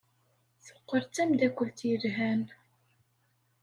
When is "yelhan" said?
1.89-2.41